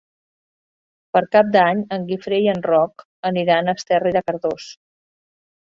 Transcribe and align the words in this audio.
Per 1.17 1.21
Cap 1.35 1.51
d'Any 1.57 1.83
en 1.99 2.09
Guifré 2.09 2.41
i 2.47 2.51
en 2.55 2.65
Roc 2.71 3.07
aniran 3.33 3.69
a 3.69 3.79
Esterri 3.81 4.17
de 4.19 4.25
Cardós. 4.33 4.75